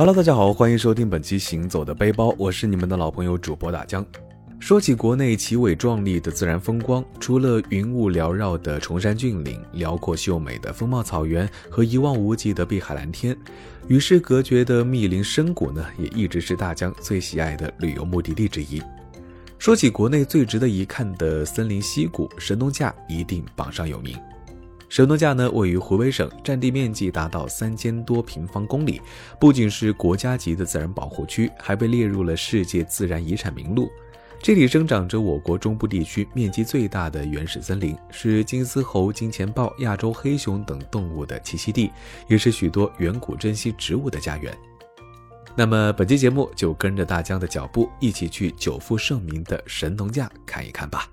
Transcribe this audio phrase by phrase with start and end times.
[0.00, 4.02] Hello，大家好，欢迎收听本期《行走的背包》，我是你们的老朋友主播大江。
[4.58, 13.36] 说起国内奇伟壮丽的自然风光，除了云雾缭绕的崇山峻岭、辽阔秀美的风貌草原和一望无际的碧海蓝天，
[13.88, 18.82] 与世隔绝的密林深谷呢，也一直是大江最喜爱的旅游目的地之一。
[19.58, 24.16] 说起国内最值得一看的森林溪谷，神农架一定榜上有名。
[24.90, 29.00] 神农架呢，位于湖北省，占地面积达到三千多平方公里，
[29.38, 33.88] 不仅是国家级的自然保护区，还被列入了世界自然遗产名录。
[34.42, 41.92] 这里生长着我国中部地区面积最大的原始森林，是金丝猴、金钱豹、亚洲黑熊等动物的栖息地，
[42.26, 44.52] 也是许多远古珍稀植物的家园。
[45.54, 51.08] 那么，本期节目就跟着大江的脚步，一起去久负盛名的神农架看一看吧。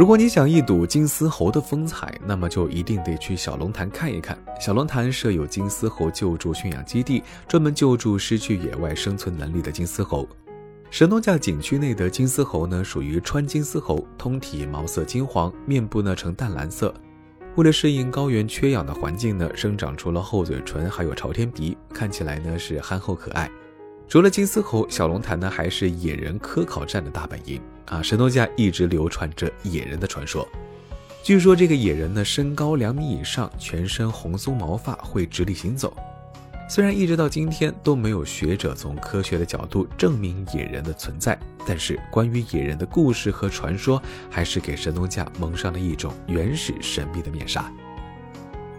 [0.00, 4.34] 如果你想一睹金丝猴的风采，那么就一定得去小龙潭看一看。
[4.58, 10.26] 小龙潭设有金丝猴救助驯养基地，专门救助失去野外生存能力的金丝猴。
[10.90, 16.94] 神农架景区内的金丝猴呢，属于川金丝猴，通体毛色金黄，面部呢呈淡蓝色。
[17.56, 23.50] 为了适应高原缺氧的环境呢，生长出了厚嘴唇，还有朝天鼻，看起来呢是憨厚可爱。
[24.08, 27.60] 除了金丝猴，小龙潭呢还是野人科考站的大本营
[27.90, 28.00] 啊！
[28.02, 30.48] 神农架一直流传着野人的传说。
[31.22, 35.94] 据说这个野人呢身高两米以上，全身红松毛发，会直立行走。
[36.68, 47.70] 虽然一直到今天都没有学者从科学的角度证明野人的存在，但是关于野人的故事和传说，还是给神农架蒙上了一种原始神秘的面纱。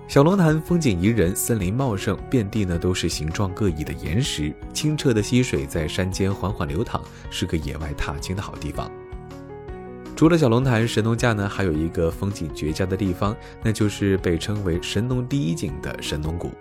[0.07, 8.89] 小龙潭风景宜人，森林茂盛，遍地呢都是形状各异的岩石，清澈的溪水在山间缓缓流淌，是个野外踏青的好地方。
[10.21, 16.51] 除了小龙潭，神农架呢还有一个风景绝佳的地方，那就是被称为神农第一景的神农谷。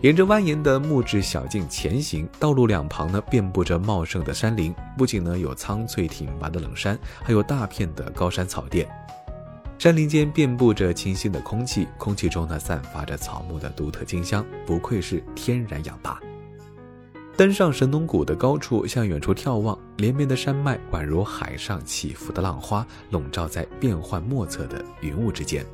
[0.00, 8.88] 沿着蜿蜒的木质小径前行，道路两旁呢遍布着茂盛的山林，不仅呢有苍翠挺拔的冷杉，还有大片的高山草甸。
[9.78, 16.20] 山林间遍布着清新的空气，空气中呢散发着草木的独特清香，不愧是天然氧吧。
[17.36, 25.66] 登上神农谷的高处，向远处眺望，连绵的山脉宛如海上起伏的浪花，笼罩在变幻莫测的云雾之间。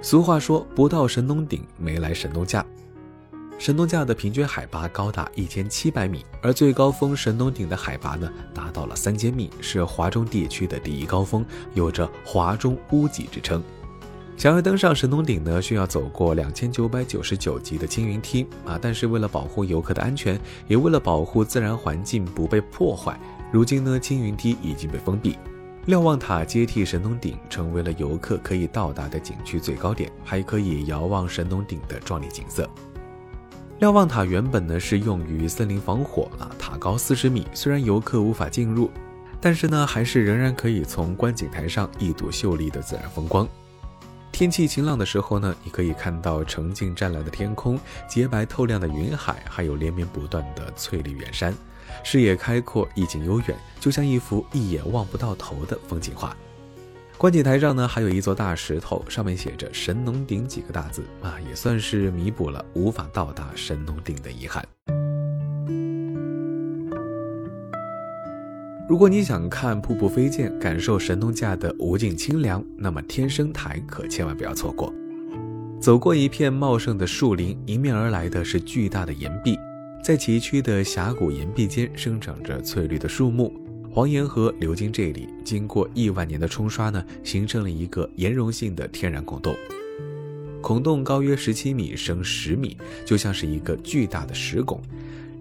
[0.00, 2.64] 俗话说：“不到神农顶，没来神农架。”
[3.58, 13.60] 神农架的平均海拔高达一千七百米，而最高峰神农顶的海拔呢，达到了三千米，是华中地区的第一高峰，有着“华中屋脊”之称。
[14.36, 23.16] 想要登上神农顶呢，需要走过两千九百九十九级的青云梯啊，但是为了保护游客的安全，也为了保护自然环境不被破坏，
[23.52, 25.38] 如今呢，青云梯已经被封闭。
[25.86, 32.68] 瞭望塔接替神农顶，成为了游客可以到达的景区最高点，还可以遥望神农顶的壮丽景色。
[33.78, 38.90] 瞭望塔原本呢是用于森林防火啊，塔高四十米，虽然游客无法进入，
[39.40, 43.46] 但是呢还是仍然可以从观景台上一睹秀丽的自然风光。
[44.42, 51.54] 天气晴朗的时候呢，你可以看到澄净湛蓝的天空、洁白透亮的云海，还有连绵不断的翠绿远山，
[52.02, 56.36] 视野开阔，意境悠远，就像一幅一眼望不到头的风景画。
[57.16, 64.66] 观景台上呢，还有一座大石头，上面写着“神农顶”几个大字啊，也算是弥补了无法到达神农顶的遗憾。
[68.92, 74.92] 如果你想看瀑布飞溅，感受神农架的无尽清凉，那么天生台可千万不要错过。
[75.80, 79.56] 走过一片茂盛的树林，迎面而来的是巨大的岩壁，
[80.04, 83.50] 在崎岖的峡谷岩壁间生长着翠绿的树木。
[83.90, 89.56] 黄岩河流经这里，经过亿万年的冲刷呢，形成了一个岩溶性的天然孔洞。
[90.60, 92.76] 孔洞高约十七米，深十米，
[93.06, 94.78] 就像是一个巨大的石拱。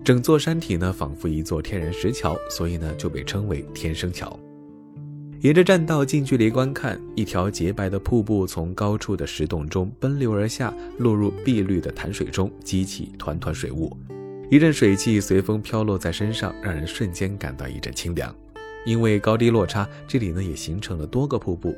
[0.03, 4.37] 整座山体呢，仿佛一座天然石桥，所以呢，就被称为天生桥。
[5.41, 13.95] 沿着栈道近距离观看，一条洁白的瀑布从高处的石洞中奔流而下，落入碧绿的潭水中，激起团团水雾。
[14.49, 18.35] 一阵水汽随风飘落在身上，让人瞬间感到一阵清凉。
[18.87, 21.75] 因为高低落差，这里呢也形成了多个瀑布，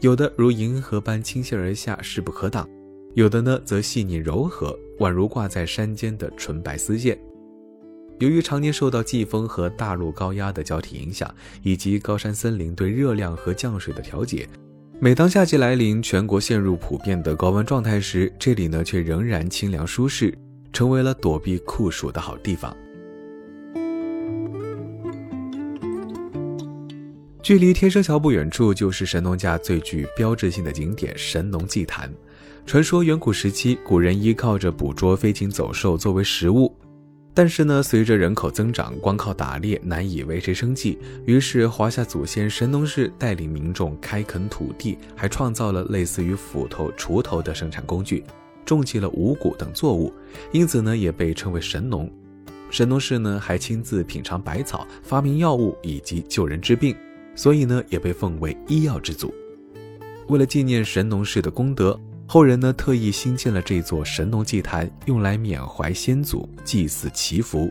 [0.00, 2.64] 有的如银河般倾泻而下，势不可挡；
[3.12, 7.18] 有的呢则细腻柔和，宛如挂在山间的纯白丝线。
[8.20, 14.48] 由于常年受到季风和大陆高压的交替影响，以及高山森林对热量和降水的调节，
[15.00, 20.32] 每当夏季来临，全国陷入普遍的高温状态时，这里呢却仍然清凉舒适。
[20.72, 22.76] 成为了躲避酷暑的好地方。
[27.42, 32.08] 距离天生桥不远处，就是神农架最具标志性的景点神农祭坛。
[32.64, 36.72] 传说远古时期，古人依靠着捕捉飞禽走兽作为食物，
[37.32, 48.24] 但是呢，随着人口增长，光靠打猎难以维持生计，于是华夏祖先神农氏带领民众开垦土地，还创造了类似于斧头、锄头的生产工具，
[48.64, 50.12] 种起了五谷等作物，
[50.52, 52.10] 因此呢，也被称为神农。
[52.68, 56.94] 神农氏呢，还亲自品尝百草，发明药物以及救人治病。
[57.36, 59.32] 所以呢，也被奉为医药之祖。
[60.28, 61.98] 为了纪念神农氏的功德，
[62.32, 67.68] 后人呢特意新建了这座神农祭坛，用来缅怀先祖、祭祀祈福。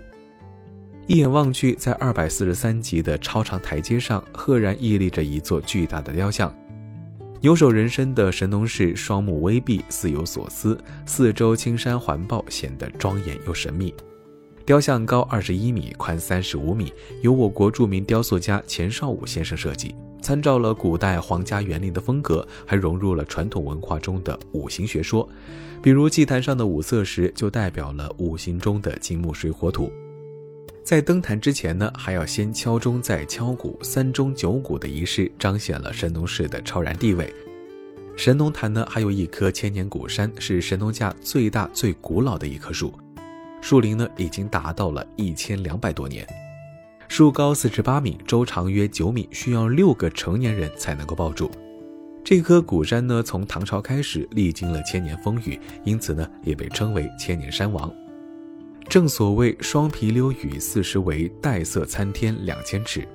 [1.08, 6.54] 一眼望去，在二百四十三级的超长台阶上，赫然屹立着一座巨大的雕像。
[7.40, 13.96] 牛首人身的神农氏，双目微闭，似有所思，四周青山环抱，显得庄严又神秘。
[14.66, 16.92] 雕像高二十一米，宽三十五米，
[17.22, 25.28] 由我国著名雕塑家钱绍武先生设计，参照了古代皇家园林的风格，还融入了传统文化中的五行学说。
[25.82, 29.92] 比如祭坛上的五色石就代表了五行中的金木水火土。
[30.84, 37.34] 在登坛之前呢，还要先敲钟再敲鼓，三钟九鼓的仪式彰显了神农氏的超然地位。
[38.18, 42.94] 神农坛呢，还有一棵千年古杉，是神农架最大最古老的一棵树。
[43.62, 46.28] 树龄呢已经达到了一千两百多年，
[47.10, 51.50] 树高四十八米，周长约九米，需要六个成年人才能够抱住。
[52.24, 57.92] 这棵古杉呢，从唐朝开始历经了千年风雨，因此呢也被称为千年山王。
[58.88, 63.06] 正所谓双皮溜雨四十围，黛色参天两千尺。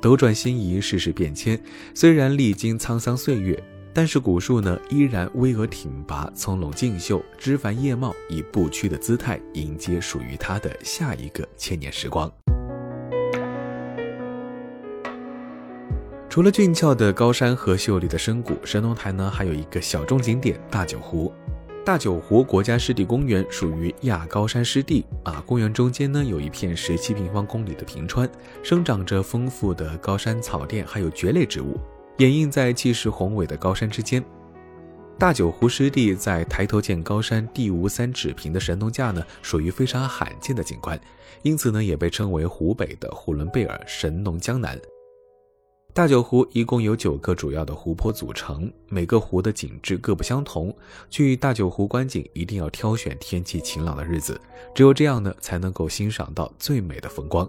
[0.00, 1.60] 斗转星移，世事变迁，
[1.92, 3.62] 虽然历经沧桑岁月。
[3.92, 12.32] 但是古树呢，依然巍峨挺拔、葱茏劲秀，枝繁叶茂，以不屈的姿态迎接属于它的下一个千年时光。
[16.30, 21.32] 除了俊俏的高山和秀丽的深谷，神农台呢还有一个小众景点——大九湖。
[21.84, 28.30] 大九湖国家湿地公园属于亚高山湿地啊，公园中间呢有一片十七平方公里的平川，
[28.62, 31.76] 生长着丰富的高山草甸，还有蕨类植物。
[32.18, 34.24] 掩映在气势宏伟的高山之间，
[35.18, 40.96] 大九湖湿地在抬头见高山，地无三尺平的神农架呢，属于非常罕见的景观，
[41.42, 44.78] 因此呢，也被称为湖北的呼伦贝尔、神农江南。
[45.92, 50.74] 大九湖一共有九个主要的湖泊组成，每个湖的景致各不相同。
[51.08, 54.40] 去大九湖观景，一定要挑选天气晴朗的日子，
[54.72, 57.48] 只有这样呢，才能够欣赏到最美的风光。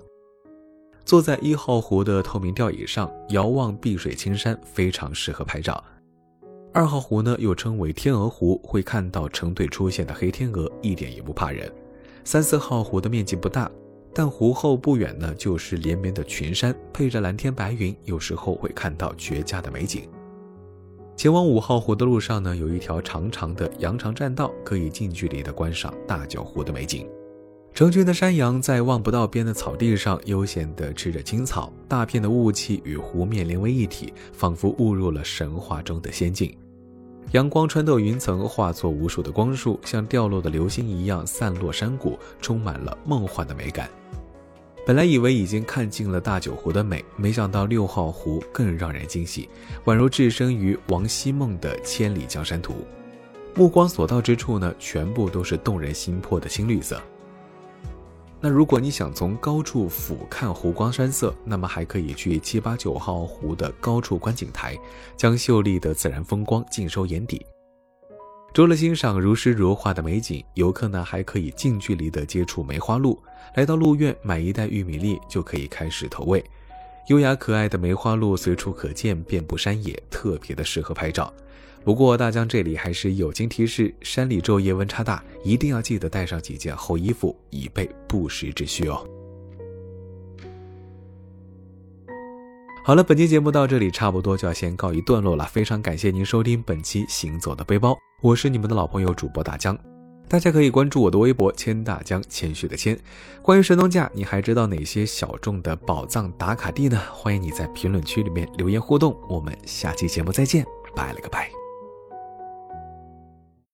[1.06, 5.82] 坐在一号湖的透明吊椅上，遥望碧水青山，非常适合拍照。
[6.74, 11.72] 二号湖呢，又称为天鹅湖，会看到成对出现的黑天鹅，一点也不怕人。
[12.24, 13.70] 三四号湖的面积不大，
[14.14, 20.08] 但湖后不远呢，就是连绵的群山，配着蓝天白云，有时候会看到绝佳的美景。
[21.16, 27.08] 前往五号湖的路上呢，有一条长长的羊肠栈道，可以近距离的观赏大角湖的美景。
[27.74, 36.54] 成群的山羊在望不到边的草地上悠闲地吃着青草，大片的雾气与湖面连为一体，仿佛误入了神话中的仙境。
[37.32, 43.90] 阳光穿透云层，化作无数的光束，像掉落的流星一样散落山谷，充满了梦幻的美感。
[44.86, 49.48] 本来以为已经看尽了大九湖的美，没想到六号湖更让人惊喜，
[49.86, 52.74] 宛如置身于王希孟的《千里江山图》。
[53.54, 57.02] 目光所到之处呢，全部都是动人心魄的青绿色。
[58.44, 64.76] 那如果你想从高处俯瞰湖光山色，那么还可以去七八九号湖的高处观景台，
[65.16, 67.46] 将秀丽的自然风光尽收眼底。
[68.52, 73.18] 除了欣赏如诗如画的美景，游客呢还可以近距离的接触梅花鹿，
[73.56, 76.44] 来到鹿苑买一袋玉米粒就可以开始投喂。
[77.08, 81.32] 优雅可爱的梅花鹿随处可见，遍布山野，特别的适合拍照。
[81.84, 89.04] 不过大江这里还是友情提示：山里昼夜温差大，一定要记得带上几件厚衣服，以备不时之需哦。
[92.84, 99.78] 好了，本期节目到这里差不多就要先告一段落了，非常感谢您收听本期《行走的背包》，我是你们的老朋友主播大江，
[100.28, 103.00] 大家可以关注我的微博“谦大江”，谦虚的谦。
[103.42, 107.00] 关于神农架，你还知道哪些小众的宝藏打卡地呢？
[107.12, 111.61] 欢迎你在评论区里面留言互动，我们下期节目再见，拜了个拜。